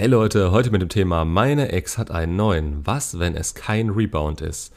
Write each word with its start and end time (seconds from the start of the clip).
Hey 0.00 0.08
Leute, 0.08 0.50
heute 0.50 0.70
mit 0.70 0.80
dem 0.80 0.88
Thema 0.88 1.26
Meine 1.26 1.72
Ex 1.72 1.98
hat 1.98 2.10
einen 2.10 2.34
neuen. 2.34 2.86
Was, 2.86 3.18
wenn 3.18 3.36
es 3.36 3.52
kein 3.52 3.90
Rebound 3.90 4.40
ist? 4.40 4.72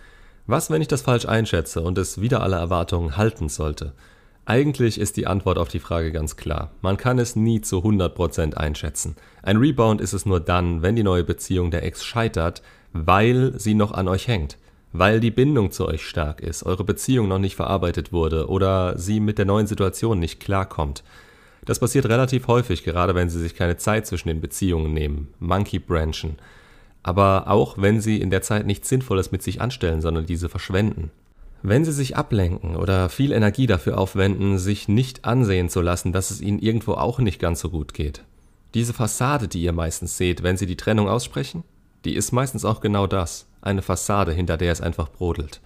Was, 0.47 0.69
wenn 0.69 0.81
ich 0.81 0.89
das 0.89 1.03
falsch 1.03 1.25
einschätze 1.25 1.79
und 1.79 1.97
es 1.97 2.19
wieder 2.19 2.43
alle 2.43 2.57
Erwartungen 2.57 3.15
halten 3.15 3.47
sollte? 3.47 3.93
Eigentlich 4.43 4.99
ist 4.99 5.15
die 5.15 5.25
Antwort 5.25 5.57
auf 5.57 5.69
die 5.69 5.79
Frage 5.79 6.11
ganz 6.11 6.35
klar. 6.35 6.71
Man 6.81 6.97
kann 6.97 7.19
es 7.19 7.37
nie 7.37 7.61
zu 7.61 7.77
100% 7.77 8.55
einschätzen. 8.55 9.15
Ein 9.43 9.55
Rebound 9.55 10.01
ist 10.01 10.11
es 10.11 10.25
nur 10.25 10.41
dann, 10.41 10.81
wenn 10.81 10.97
die 10.97 11.03
neue 11.03 11.23
Beziehung 11.23 11.71
der 11.71 11.83
Ex 11.83 12.03
scheitert, 12.03 12.61
weil 12.91 13.57
sie 13.57 13.75
noch 13.75 13.93
an 13.93 14.09
euch 14.09 14.27
hängt. 14.27 14.57
Weil 14.91 15.21
die 15.21 15.31
Bindung 15.31 15.71
zu 15.71 15.87
euch 15.87 16.05
stark 16.05 16.41
ist, 16.41 16.63
eure 16.63 16.83
Beziehung 16.83 17.29
noch 17.29 17.39
nicht 17.39 17.55
verarbeitet 17.55 18.11
wurde 18.11 18.49
oder 18.49 18.97
sie 18.97 19.21
mit 19.21 19.37
der 19.37 19.45
neuen 19.45 19.67
Situation 19.67 20.19
nicht 20.19 20.41
klarkommt. 20.41 21.01
Das 21.65 21.79
passiert 21.79 22.05
relativ 22.07 22.47
häufig, 22.47 22.83
gerade 22.83 23.15
wenn 23.15 23.29
sie 23.29 23.39
sich 23.39 23.55
keine 23.55 23.77
Zeit 23.77 24.05
zwischen 24.05 24.27
den 24.27 24.41
Beziehungen 24.41 24.93
nehmen, 24.93 25.33
Monkey 25.39 25.79
Branchen. 25.79 26.37
Aber 27.03 27.47
auch 27.47 27.77
wenn 27.77 28.01
sie 28.01 28.19
in 28.19 28.29
der 28.29 28.41
Zeit 28.41 28.65
nichts 28.65 28.89
Sinnvolles 28.89 29.31
mit 29.31 29.43
sich 29.43 29.61
anstellen, 29.61 30.01
sondern 30.01 30.25
diese 30.25 30.49
verschwenden. 30.49 31.11
Wenn 31.61 31.85
sie 31.85 31.93
sich 31.93 32.17
ablenken 32.17 32.75
oder 32.75 33.07
viel 33.07 33.31
Energie 33.31 33.67
dafür 33.67 33.97
aufwenden, 33.97 34.57
sich 34.57 34.89
nicht 34.89 35.23
ansehen 35.23 35.69
zu 35.69 35.81
lassen, 35.81 36.11
dass 36.11 36.31
es 36.31 36.41
ihnen 36.41 36.59
irgendwo 36.59 36.93
auch 36.93 37.19
nicht 37.19 37.39
ganz 37.39 37.61
so 37.61 37.69
gut 37.69 37.93
geht. 37.93 38.23
Diese 38.73 38.93
Fassade, 38.93 39.47
die 39.47 39.61
ihr 39.61 39.71
meistens 39.71 40.17
seht, 40.17 40.43
wenn 40.43 40.57
sie 40.57 40.65
die 40.65 40.75
Trennung 40.75 41.07
aussprechen, 41.07 41.63
die 42.03 42.15
ist 42.15 42.33
meistens 42.33 42.65
auch 42.65 42.81
genau 42.81 43.07
das, 43.07 43.47
eine 43.61 43.81
Fassade, 43.81 44.33
hinter 44.33 44.57
der 44.57 44.73
es 44.73 44.81
einfach 44.81 45.09
brodelt. 45.09 45.61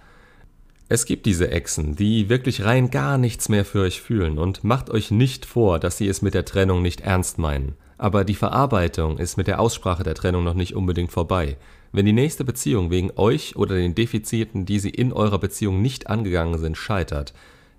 Es 0.89 1.05
gibt 1.05 1.25
diese 1.25 1.51
Echsen, 1.51 1.97
die 1.97 2.29
wirklich 2.29 2.63
rein 2.63 2.89
gar 2.89 3.17
nichts 3.17 3.49
mehr 3.49 3.65
für 3.65 3.81
euch 3.81 4.01
fühlen 4.01 4.37
und 4.37 4.63
macht 4.63 4.89
euch 4.89 5.11
nicht 5.11 5.45
vor, 5.45 5.79
dass 5.79 5.97
sie 5.97 6.07
es 6.07 6.21
mit 6.21 6.33
der 6.33 6.45
Trennung 6.45 6.81
nicht 6.81 7.01
ernst 7.01 7.37
meinen. 7.37 7.75
Aber 7.97 8.23
die 8.23 8.35
Verarbeitung 8.35 9.17
ist 9.17 9.35
mit 9.35 9.47
der 9.47 9.59
Aussprache 9.59 10.03
der 10.03 10.16
Trennung 10.16 10.45
noch 10.45 10.53
nicht 10.53 10.75
unbedingt 10.75 11.11
vorbei. 11.11 11.57
Wenn 11.91 12.05
die 12.05 12.13
nächste 12.13 12.45
Beziehung 12.45 12.89
wegen 12.89 13.11
euch 13.17 13.57
oder 13.57 13.75
den 13.75 13.95
Defiziten, 13.95 14.66
die 14.66 14.79
sie 14.79 14.89
in 14.89 15.11
eurer 15.11 15.39
Beziehung 15.39 15.81
nicht 15.81 16.07
angegangen 16.07 16.57
sind, 16.57 16.77
scheitert, 16.77 17.33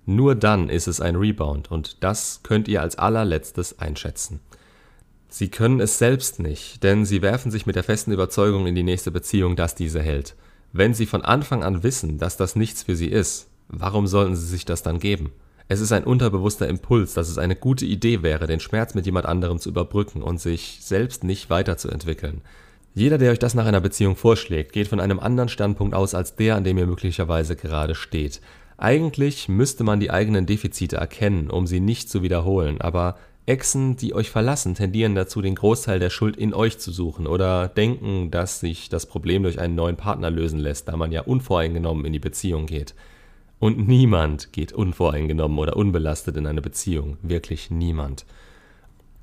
nur 0.05 0.35
dann 0.35 0.69
ist 0.69 0.87
es 0.87 1.01
ein 1.01 1.15
Rebound 1.15 1.71
und 1.71 2.03
das 2.03 2.41
könnt 2.43 2.67
ihr 2.67 2.81
als 2.81 2.97
allerletztes 2.97 3.79
einschätzen. 3.79 4.39
Sie 5.29 5.49
können 5.49 5.79
es 5.79 5.97
selbst 5.97 6.39
nicht, 6.39 6.83
denn 6.83 7.05
sie 7.05 7.21
werfen 7.21 7.51
sich 7.51 7.65
mit 7.65 7.75
der 7.75 7.83
festen 7.83 8.11
Überzeugung 8.11 8.67
in 8.67 8.75
die 8.75 8.83
nächste 8.83 9.11
Beziehung, 9.11 9.55
dass 9.55 9.75
diese 9.75 10.01
hält. 10.01 10.35
Wenn 10.71 10.93
Sie 10.93 11.05
von 11.05 11.23
Anfang 11.23 11.63
an 11.63 11.83
wissen, 11.83 12.17
dass 12.17 12.37
das 12.37 12.55
nichts 12.55 12.83
für 12.83 12.95
Sie 12.95 13.07
ist, 13.07 13.47
warum 13.67 14.05
sollten 14.07 14.35
Sie 14.35 14.45
sich 14.45 14.65
das 14.65 14.83
dann 14.83 14.99
geben? 14.99 15.31
Es 15.67 15.81
ist 15.81 15.91
ein 15.91 16.03
unterbewusster 16.03 16.67
Impuls, 16.67 17.13
dass 17.13 17.29
es 17.29 17.37
eine 17.37 17.55
gute 17.55 17.85
Idee 17.85 18.23
wäre, 18.23 18.47
den 18.47 18.59
Schmerz 18.59 18.95
mit 18.95 19.05
jemand 19.05 19.25
anderem 19.25 19.59
zu 19.59 19.69
überbrücken 19.69 20.23
und 20.23 20.39
sich 20.39 20.79
selbst 20.81 21.23
nicht 21.23 21.49
weiterzuentwickeln. 21.49 22.41
Jeder, 22.95 23.17
der 23.17 23.31
euch 23.31 23.39
das 23.39 23.53
nach 23.53 23.65
einer 23.65 23.81
Beziehung 23.81 24.15
vorschlägt, 24.15 24.73
geht 24.73 24.87
von 24.87 24.99
einem 24.99 25.19
anderen 25.19 25.49
Standpunkt 25.49 25.93
aus 25.93 26.15
als 26.15 26.35
der, 26.35 26.55
an 26.55 26.63
dem 26.63 26.77
ihr 26.77 26.87
möglicherweise 26.87 27.55
gerade 27.55 27.93
steht. 27.93 28.41
Eigentlich 28.77 29.47
müsste 29.47 29.83
man 29.83 29.99
die 29.99 30.09
eigenen 30.09 30.45
Defizite 30.45 30.97
erkennen, 30.97 31.49
um 31.49 31.67
sie 31.67 31.79
nicht 31.79 32.09
zu 32.09 32.23
wiederholen, 32.23 32.81
aber 32.81 33.17
Exen, 33.45 33.95
die 33.95 34.13
euch 34.13 34.29
verlassen, 34.29 34.75
tendieren 34.75 35.15
dazu, 35.15 35.41
den 35.41 35.55
Großteil 35.55 35.99
der 35.99 36.11
Schuld 36.11 36.37
in 36.37 36.53
euch 36.53 36.77
zu 36.77 36.91
suchen 36.91 37.25
oder 37.25 37.67
denken, 37.67 38.29
dass 38.29 38.59
sich 38.59 38.89
das 38.89 39.07
Problem 39.07 39.43
durch 39.43 39.59
einen 39.59 39.75
neuen 39.75 39.97
Partner 39.97 40.29
lösen 40.29 40.59
lässt, 40.59 40.87
da 40.87 40.95
man 40.97 41.11
ja 41.11 41.21
unvoreingenommen 41.21 42.05
in 42.05 42.13
die 42.13 42.19
Beziehung 42.19 42.67
geht. 42.67 42.93
Und 43.57 43.87
niemand 43.87 44.53
geht 44.53 44.71
unvoreingenommen 44.71 45.57
oder 45.57 45.75
unbelastet 45.75 46.37
in 46.37 46.47
eine 46.47 46.61
Beziehung, 46.61 47.17
wirklich 47.21 47.71
niemand. 47.71 48.25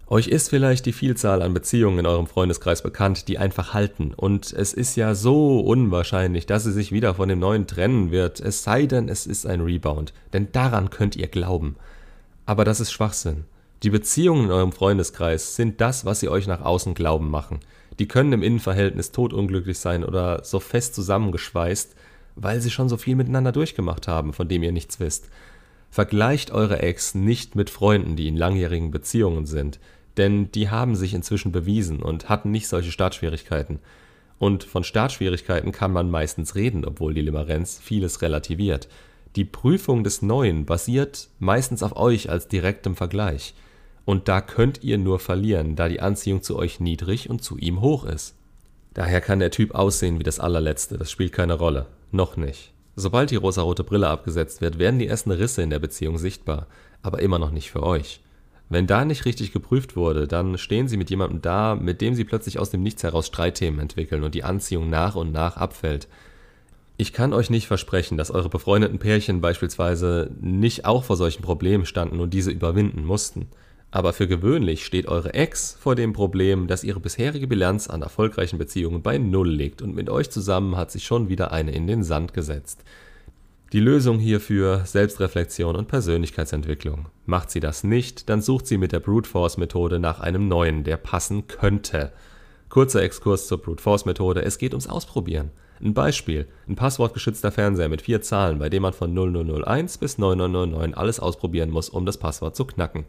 Euch 0.09 0.29
ist 0.29 0.51
vielleicht 0.51 0.87
die 0.87 0.93
Vielzahl 0.93 1.43
an 1.43 1.53
Beziehungen 1.53 1.99
in 1.99 2.07
eurem 2.07 2.29
Freundeskreis 2.29 2.81
bekannt, 2.81 3.27
die 3.27 3.39
einfach 3.39 3.75
halten, 3.75 4.13
und 4.15 4.53
es 4.53 4.73
ist 4.73 4.95
ja 4.95 5.17
so 5.17 5.59
unwahrscheinlich, 5.59 6.47
dass 6.47 6.63
sie 6.63 6.73
sich 6.73 6.93
wieder 6.93 7.17
von 7.17 7.29
dem 7.29 7.41
neuen 7.41 7.67
trennen 7.67 8.13
wird, 8.13 8.39
es 8.39 8.63
sei 8.63 8.87
denn, 8.87 9.09
es 9.09 9.27
ist 9.27 9.47
ein 9.47 9.61
Rebound, 9.61 10.13
denn 10.33 10.53
daran 10.53 10.91
könnt 10.91 11.17
ihr 11.17 11.27
glauben. 11.27 11.75
Aber 12.45 12.65
das 12.65 12.79
ist 12.79 12.93
Schwachsinn. 12.93 13.47
Die 13.83 13.91
Beziehungen 13.91 14.47
in 14.47 14.51
eurem 14.51 14.73
Freundeskreis 14.73 15.55
sind 15.55 15.81
das, 15.81 16.05
was 16.05 16.21
sie 16.21 16.29
euch 16.29 16.47
nach 16.47 16.63
außen 16.63 16.95
glauben 16.95 17.31
machen. 17.31 17.61
Die 17.99 18.09
können 18.09 18.33
im 18.33 18.43
Innenverhältnis 18.43 19.13
totunglücklich 19.13 19.79
sein 19.79 20.05
oder 20.05 20.45
so 20.45 20.61
fest 20.61 20.95
zusammengeschweißt, 20.95 21.95
weil 22.37 22.61
sie 22.61 22.71
schon 22.71 22.89
so 22.89 22.97
viel 22.97 23.17
miteinander 23.17 23.53
durchgemacht 23.53 24.09
haben, 24.09 24.33
von 24.33 24.49
dem 24.49 24.63
ihr 24.63 24.73
nichts 24.73 25.01
wisst. 25.01 25.29
Vergleicht 25.91 26.51
eure 26.51 26.81
Ex 26.83 27.15
nicht 27.15 27.55
mit 27.55 27.71
Freunden, 27.71 28.17
die 28.17 28.29
in 28.29 28.37
langjährigen 28.37 28.91
Beziehungen 28.91 29.47
sind, 29.47 29.79
denn 30.17 30.51
die 30.53 30.71
haben 30.71 30.97
sich 30.97 31.15
inzwischen 31.15 31.53
bewiesen 31.53 32.03
und 32.03 32.29
hatten 32.29 32.51
nicht 32.51 32.69
solche 32.69 32.93
Startschwierigkeiten. 32.93 33.81
Und 34.39 34.65
von 34.65 34.85
Startschwierigkeiten 34.85 35.73
kann 35.73 35.93
man 35.93 36.11
meistens 36.11 36.55
reden, 36.55 36.85
obwohl 36.85 37.15
die 37.15 37.23
Limerenz 37.23 37.79
vieles 37.83 38.21
relativiert. 38.21 38.89
Die 39.37 39.45
Prüfung 39.45 40.05
des 40.05 40.23
Neuen 40.23 40.65
basiert 40.65 41.29
meistens 41.39 41.83
auf 41.83 41.97
euch 41.97 42.31
als 42.31 42.49
direktem 42.49 42.97
Vergleich. 42.97 43.55
Und 44.07 44.29
da 44.29 44.41
könnt 44.41 44.83
ihr 44.83 44.97
nur 44.97 45.19
verlieren, 45.19 45.77
da 45.77 45.89
die 45.89 46.01
Anziehung 46.01 46.41
zu 46.41 46.57
euch 46.57 46.81
niedrig 46.81 47.29
und 47.29 47.43
zu 47.43 47.59
ihm 47.59 47.83
hoch 47.83 48.05
ist. 48.05 48.37
Daher 48.95 49.21
kann 49.21 49.41
der 49.41 49.51
Typ 49.51 49.75
aussehen 49.75 50.19
wie 50.19 50.23
das 50.23 50.41
allerletzte, 50.41 50.97
das 50.97 51.11
spielt 51.11 51.33
keine 51.33 51.55
Rolle. 51.55 51.87
Noch 52.13 52.39
nicht. 52.39 52.73
Sobald 52.95 53.31
die 53.31 53.37
rosarote 53.37 53.85
Brille 53.85 54.09
abgesetzt 54.09 54.63
wird, 54.63 54.79
werden 54.79 55.01
die 55.01 55.09
ersten 55.09 55.33
Risse 55.33 55.61
in 55.61 55.69
der 55.69 55.81
Beziehung 55.81 56.17
sichtbar, 56.17 56.69
aber 57.03 57.19
immer 57.19 57.39
noch 57.39 57.51
nicht 57.51 57.71
für 57.71 57.83
euch. 57.83 58.21
Wenn 58.69 58.87
da 58.87 59.05
nicht 59.05 59.25
richtig 59.25 59.53
geprüft 59.53 59.97
wurde, 59.97 60.27
dann 60.27 60.57
stehen 60.57 60.89
sie 60.89 60.97
mit 60.97 61.11
jemandem 61.11 61.43
da, 61.43 61.75
mit 61.75 62.01
dem 62.01 62.15
sie 62.15 62.25
plötzlich 62.25 62.59
aus 62.59 62.71
dem 62.71 62.83
Nichts 62.83 63.03
heraus 63.03 63.27
Streitthemen 63.27 63.81
entwickeln 63.81 64.23
und 64.23 64.35
die 64.35 64.45
Anziehung 64.45 64.89
nach 64.89 65.17
und 65.17 65.33
nach 65.33 65.57
abfällt. 65.57 66.09
Ich 66.97 67.13
kann 67.13 67.33
euch 67.33 67.51
nicht 67.51 67.67
versprechen, 67.67 68.17
dass 68.17 68.31
eure 68.31 68.49
befreundeten 68.49 68.99
Pärchen 68.99 69.41
beispielsweise 69.41 70.31
nicht 70.41 70.85
auch 70.85 71.05
vor 71.05 71.17
solchen 71.17 71.43
Problemen 71.43 71.87
standen 71.87 72.21
und 72.21 72.33
diese 72.33 72.51
überwinden 72.51 73.05
mussten. 73.05 73.49
Aber 73.91 74.13
für 74.13 74.27
gewöhnlich 74.27 74.85
steht 74.85 75.07
eure 75.07 75.35
Ex 75.35 75.77
vor 75.79 75.95
dem 75.95 76.13
Problem, 76.13 76.67
dass 76.67 76.85
ihre 76.85 77.01
bisherige 77.01 77.47
Bilanz 77.47 77.89
an 77.89 78.03
erfolgreichen 78.03 78.59
Beziehungen 78.59 79.03
bei 79.03 79.19
Null 79.19 79.49
liegt 79.49 79.81
und 79.81 79.95
mit 79.95 80.11
euch 80.11 80.31
zusammen 80.31 80.77
hat 80.77 80.91
sich 80.91 81.05
schon 81.05 81.29
wieder 81.29 81.53
eine 81.53 81.73
in 81.73 81.87
den 81.87 82.03
Sand 82.03 82.35
gesetzt. 82.35 82.85
Die 83.73 83.81
Lösung 83.81 84.19
hierfür 84.19 84.85
Selbstreflexion 84.85 85.75
und 85.75 85.89
Persönlichkeitsentwicklung. 85.89 87.07
Macht 87.27 87.51
sie 87.51 87.59
das 87.59 87.83
nicht, 87.83 88.29
dann 88.29 88.41
sucht 88.41 88.67
sie 88.67 88.79
mit 88.79 88.93
der 88.93 89.01
Brute 89.01 89.29
Force 89.29 89.57
Methode 89.57 89.99
nach 89.99 90.21
einem 90.21 90.47
neuen, 90.47 90.85
der 90.85 90.97
passen 90.97 91.49
könnte. 91.49 92.13
Kurzer 92.69 93.03
Exkurs 93.03 93.49
zur 93.49 93.59
Brute 93.59 93.83
Force 93.83 94.05
Methode, 94.05 94.43
es 94.43 94.59
geht 94.59 94.73
ums 94.73 94.87
Ausprobieren. 94.87 95.51
Ein 95.81 95.95
Beispiel, 95.95 96.47
ein 96.69 96.77
passwortgeschützter 96.77 97.51
Fernseher 97.51 97.89
mit 97.89 98.03
vier 98.03 98.23
Zahlen, 98.23 98.59
bei 98.59 98.69
dem 98.69 98.83
man 98.83 98.93
von 98.93 99.13
0001 99.13 99.99
bis 99.99 100.17
9999 100.17 100.97
alles 100.97 101.21
ausprobieren 101.21 101.71
muss, 101.71 101.89
um 101.89 102.07
das 102.07 102.19
Passwort 102.19 102.55
zu 102.57 102.65
knacken. 102.67 103.05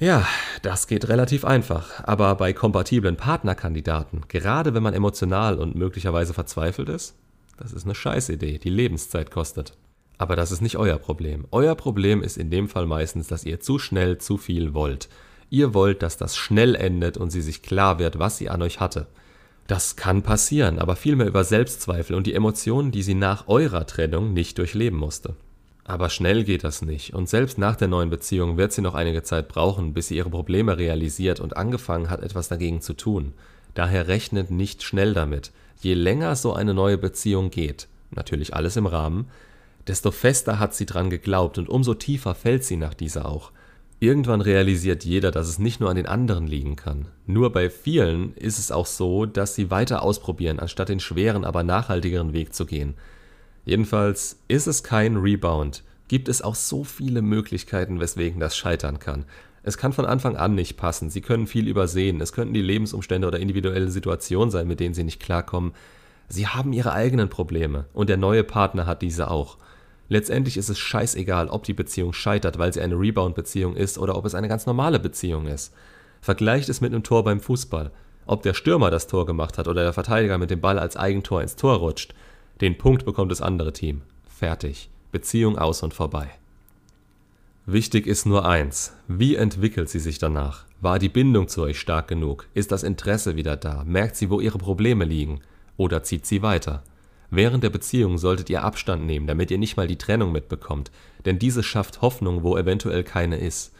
Ja, 0.00 0.24
das 0.62 0.86
geht 0.86 1.08
relativ 1.08 1.44
einfach, 1.44 2.04
aber 2.04 2.36
bei 2.36 2.52
kompatiblen 2.52 3.16
Partnerkandidaten, 3.16 4.22
gerade 4.28 4.72
wenn 4.72 4.82
man 4.82 4.94
emotional 4.94 5.58
und 5.58 5.74
möglicherweise 5.74 6.34
verzweifelt 6.34 6.88
ist, 6.88 7.16
das 7.56 7.72
ist 7.72 7.84
eine 7.84 7.96
Scheißidee, 7.96 8.58
die 8.58 8.70
Lebenszeit 8.70 9.32
kostet. 9.32 9.72
Aber 10.16 10.36
das 10.36 10.52
ist 10.52 10.60
nicht 10.60 10.76
euer 10.76 10.98
Problem. 10.98 11.46
Euer 11.50 11.74
Problem 11.74 12.22
ist 12.22 12.38
in 12.38 12.48
dem 12.48 12.68
Fall 12.68 12.86
meistens, 12.86 13.26
dass 13.26 13.44
ihr 13.44 13.58
zu 13.58 13.80
schnell 13.80 14.18
zu 14.18 14.36
viel 14.36 14.72
wollt. 14.72 15.08
Ihr 15.50 15.74
wollt, 15.74 16.02
dass 16.02 16.16
das 16.16 16.36
schnell 16.36 16.76
endet 16.76 17.16
und 17.16 17.30
sie 17.30 17.40
sich 17.40 17.62
klar 17.62 17.98
wird, 17.98 18.20
was 18.20 18.38
sie 18.38 18.50
an 18.50 18.62
euch 18.62 18.78
hatte. 18.78 19.08
Das 19.66 19.96
kann 19.96 20.22
passieren, 20.22 20.78
aber 20.78 20.94
vielmehr 20.94 21.26
über 21.26 21.42
Selbstzweifel 21.42 22.14
und 22.14 22.26
die 22.28 22.34
Emotionen, 22.34 22.92
die 22.92 23.02
sie 23.02 23.14
nach 23.14 23.48
eurer 23.48 23.86
Trennung 23.86 24.32
nicht 24.32 24.58
durchleben 24.58 24.98
musste. 24.98 25.34
Aber 25.88 26.10
schnell 26.10 26.44
geht 26.44 26.64
das 26.64 26.82
nicht, 26.82 27.14
und 27.14 27.30
selbst 27.30 27.56
nach 27.56 27.74
der 27.74 27.88
neuen 27.88 28.10
Beziehung 28.10 28.58
wird 28.58 28.74
sie 28.74 28.82
noch 28.82 28.94
einige 28.94 29.22
Zeit 29.22 29.48
brauchen, 29.48 29.94
bis 29.94 30.08
sie 30.08 30.18
ihre 30.18 30.28
Probleme 30.28 30.76
realisiert 30.76 31.40
und 31.40 31.56
angefangen 31.56 32.10
hat, 32.10 32.22
etwas 32.22 32.48
dagegen 32.48 32.82
zu 32.82 32.92
tun. 32.92 33.32
Daher 33.72 34.06
rechnet 34.06 34.50
nicht 34.50 34.82
schnell 34.82 35.14
damit. 35.14 35.50
Je 35.80 35.94
länger 35.94 36.36
so 36.36 36.52
eine 36.52 36.74
neue 36.74 36.98
Beziehung 36.98 37.48
geht, 37.48 37.88
natürlich 38.10 38.52
alles 38.54 38.76
im 38.76 38.84
Rahmen, 38.84 39.28
desto 39.86 40.10
fester 40.10 40.58
hat 40.58 40.74
sie 40.74 40.84
dran 40.84 41.08
geglaubt 41.08 41.56
und 41.56 41.70
umso 41.70 41.94
tiefer 41.94 42.34
fällt 42.34 42.64
sie 42.64 42.76
nach 42.76 42.92
dieser 42.92 43.24
auch. 43.24 43.50
Irgendwann 43.98 44.42
realisiert 44.42 45.06
jeder, 45.06 45.30
dass 45.30 45.48
es 45.48 45.58
nicht 45.58 45.80
nur 45.80 45.88
an 45.88 45.96
den 45.96 46.06
anderen 46.06 46.46
liegen 46.46 46.76
kann. 46.76 47.08
Nur 47.26 47.50
bei 47.50 47.70
vielen 47.70 48.34
ist 48.34 48.58
es 48.58 48.70
auch 48.70 48.86
so, 48.86 49.24
dass 49.24 49.54
sie 49.54 49.70
weiter 49.70 50.02
ausprobieren, 50.02 50.60
anstatt 50.60 50.90
den 50.90 51.00
schweren, 51.00 51.46
aber 51.46 51.62
nachhaltigeren 51.62 52.34
Weg 52.34 52.52
zu 52.52 52.66
gehen. 52.66 52.94
Jedenfalls 53.68 54.40
ist 54.48 54.66
es 54.66 54.82
kein 54.82 55.18
Rebound, 55.18 55.82
gibt 56.08 56.30
es 56.30 56.40
auch 56.40 56.54
so 56.54 56.84
viele 56.84 57.20
Möglichkeiten, 57.20 58.00
weswegen 58.00 58.40
das 58.40 58.56
scheitern 58.56 58.98
kann. 58.98 59.26
Es 59.62 59.76
kann 59.76 59.92
von 59.92 60.06
Anfang 60.06 60.38
an 60.38 60.54
nicht 60.54 60.78
passen, 60.78 61.10
Sie 61.10 61.20
können 61.20 61.46
viel 61.46 61.68
übersehen, 61.68 62.22
es 62.22 62.32
könnten 62.32 62.54
die 62.54 62.62
Lebensumstände 62.62 63.28
oder 63.28 63.38
individuelle 63.38 63.90
Situationen 63.90 64.50
sein, 64.50 64.68
mit 64.68 64.80
denen 64.80 64.94
Sie 64.94 65.04
nicht 65.04 65.20
klarkommen. 65.20 65.72
Sie 66.28 66.46
haben 66.46 66.72
Ihre 66.72 66.94
eigenen 66.94 67.28
Probleme 67.28 67.84
und 67.92 68.08
der 68.08 68.16
neue 68.16 68.42
Partner 68.42 68.86
hat 68.86 69.02
diese 69.02 69.30
auch. 69.30 69.58
Letztendlich 70.08 70.56
ist 70.56 70.70
es 70.70 70.78
scheißegal, 70.78 71.48
ob 71.48 71.64
die 71.64 71.74
Beziehung 71.74 72.14
scheitert, 72.14 72.58
weil 72.58 72.72
sie 72.72 72.80
eine 72.80 72.98
Rebound-Beziehung 72.98 73.76
ist 73.76 73.98
oder 73.98 74.16
ob 74.16 74.24
es 74.24 74.34
eine 74.34 74.48
ganz 74.48 74.64
normale 74.64 74.98
Beziehung 74.98 75.46
ist. 75.46 75.74
Vergleicht 76.22 76.70
es 76.70 76.80
mit 76.80 76.94
einem 76.94 77.02
Tor 77.02 77.22
beim 77.22 77.40
Fußball. 77.40 77.90
Ob 78.24 78.42
der 78.42 78.54
Stürmer 78.54 78.90
das 78.90 79.08
Tor 79.08 79.26
gemacht 79.26 79.58
hat 79.58 79.68
oder 79.68 79.82
der 79.82 79.92
Verteidiger 79.92 80.38
mit 80.38 80.50
dem 80.50 80.62
Ball 80.62 80.78
als 80.78 80.96
Eigentor 80.96 81.42
ins 81.42 81.56
Tor 81.56 81.76
rutscht, 81.76 82.14
den 82.60 82.76
Punkt 82.76 83.04
bekommt 83.04 83.30
das 83.30 83.40
andere 83.40 83.72
Team. 83.72 84.02
Fertig. 84.28 84.90
Beziehung 85.12 85.58
aus 85.58 85.82
und 85.82 85.94
vorbei. 85.94 86.30
Wichtig 87.66 88.06
ist 88.06 88.24
nur 88.26 88.46
eins. 88.46 88.94
Wie 89.08 89.36
entwickelt 89.36 89.88
sie 89.88 90.00
sich 90.00 90.18
danach? 90.18 90.64
War 90.80 90.98
die 90.98 91.08
Bindung 91.08 91.48
zu 91.48 91.62
euch 91.62 91.78
stark 91.78 92.08
genug? 92.08 92.46
Ist 92.54 92.72
das 92.72 92.82
Interesse 92.82 93.36
wieder 93.36 93.56
da? 93.56 93.84
Merkt 93.84 94.16
sie, 94.16 94.30
wo 94.30 94.40
ihre 94.40 94.58
Probleme 94.58 95.04
liegen? 95.04 95.40
Oder 95.76 96.02
zieht 96.02 96.24
sie 96.24 96.42
weiter? 96.42 96.82
Während 97.30 97.62
der 97.62 97.70
Beziehung 97.70 98.16
solltet 98.16 98.48
ihr 98.48 98.64
Abstand 98.64 99.04
nehmen, 99.04 99.26
damit 99.26 99.50
ihr 99.50 99.58
nicht 99.58 99.76
mal 99.76 99.86
die 99.86 99.98
Trennung 99.98 100.32
mitbekommt, 100.32 100.90
denn 101.26 101.38
diese 101.38 101.62
schafft 101.62 102.00
Hoffnung, 102.00 102.42
wo 102.42 102.56
eventuell 102.56 103.04
keine 103.04 103.36
ist. 103.36 103.74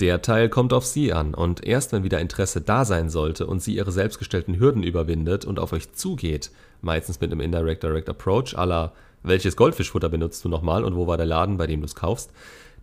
Der 0.00 0.22
Teil 0.22 0.48
kommt 0.48 0.72
auf 0.72 0.86
sie 0.86 1.12
an, 1.12 1.34
und 1.34 1.66
erst 1.66 1.92
wenn 1.92 2.04
wieder 2.04 2.20
Interesse 2.20 2.60
da 2.60 2.84
sein 2.84 3.10
sollte 3.10 3.46
und 3.46 3.62
sie 3.62 3.74
ihre 3.74 3.90
selbstgestellten 3.90 4.60
Hürden 4.60 4.84
überwindet 4.84 5.44
und 5.44 5.58
auf 5.58 5.72
euch 5.72 5.92
zugeht, 5.92 6.52
meistens 6.82 7.20
mit 7.20 7.32
einem 7.32 7.40
Indirect 7.40 7.82
Direct 7.82 8.08
Approach 8.08 8.56
aller 8.56 8.92
welches 9.22 9.56
Goldfischfutter 9.56 10.08
benutzt 10.08 10.44
du 10.44 10.48
nochmal 10.48 10.84
und 10.84 10.94
wo 10.94 11.06
war 11.06 11.16
der 11.16 11.26
Laden, 11.26 11.56
bei 11.56 11.66
dem 11.66 11.80
du 11.80 11.86
es 11.86 11.96
kaufst, 11.96 12.30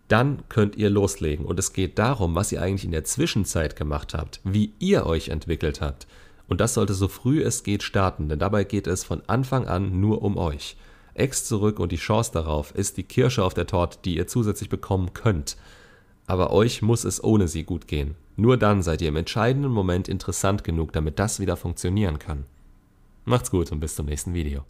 dann 0.08 0.42
könnt 0.48 0.76
ihr 0.76 0.90
loslegen. 0.90 1.46
Und 1.46 1.58
es 1.58 1.72
geht 1.72 1.98
darum, 1.98 2.34
was 2.34 2.52
ihr 2.52 2.60
eigentlich 2.60 2.84
in 2.84 2.92
der 2.92 3.04
Zwischenzeit 3.04 3.76
gemacht 3.76 4.14
habt, 4.14 4.40
wie 4.44 4.72
ihr 4.78 5.06
euch 5.06 5.28
entwickelt 5.28 5.80
habt. 5.80 6.06
Und 6.48 6.60
das 6.60 6.74
sollte 6.74 6.94
so 6.94 7.08
früh 7.08 7.42
es 7.42 7.64
geht 7.64 7.82
starten, 7.82 8.28
denn 8.28 8.38
dabei 8.38 8.64
geht 8.64 8.86
es 8.86 9.02
von 9.02 9.22
Anfang 9.26 9.66
an 9.66 10.00
nur 10.00 10.22
um 10.22 10.36
euch. 10.36 10.76
Ex 11.14 11.46
zurück 11.46 11.80
und 11.80 11.90
die 11.92 11.96
Chance 11.96 12.30
darauf 12.32 12.74
ist 12.74 12.98
die 12.98 13.02
Kirsche 13.02 13.42
auf 13.42 13.54
der 13.54 13.66
Torte, 13.66 13.98
die 14.04 14.16
ihr 14.16 14.26
zusätzlich 14.26 14.68
bekommen 14.68 15.14
könnt. 15.14 15.56
Aber 16.26 16.52
euch 16.52 16.82
muss 16.82 17.04
es 17.04 17.22
ohne 17.22 17.48
sie 17.48 17.64
gut 17.64 17.86
gehen. 17.86 18.16
Nur 18.36 18.56
dann 18.56 18.82
seid 18.82 19.00
ihr 19.00 19.08
im 19.08 19.16
entscheidenden 19.16 19.70
Moment 19.70 20.08
interessant 20.08 20.64
genug, 20.64 20.92
damit 20.92 21.18
das 21.18 21.40
wieder 21.40 21.56
funktionieren 21.56 22.18
kann. 22.18 22.44
Macht's 23.24 23.50
gut 23.50 23.72
und 23.72 23.80
bis 23.80 23.94
zum 23.94 24.06
nächsten 24.06 24.34
Video. 24.34 24.64